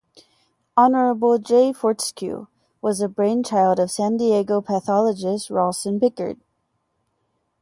Honorable 0.75 1.37
J. 1.37 1.71
Fortescue 1.73 2.47
was 2.81 3.01
a 3.01 3.07
brainchild 3.07 3.79
of 3.79 3.91
San 3.91 4.17
Diego 4.17 4.59
pathologist 4.59 5.51
Rawson 5.51 5.99
Pickard. 5.99 6.39